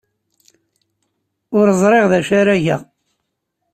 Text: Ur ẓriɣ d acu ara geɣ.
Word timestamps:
Ur 1.57 1.67
ẓriɣ 1.81 2.05
d 2.11 2.13
acu 2.17 2.33
ara 2.39 2.63
geɣ. 2.63 2.81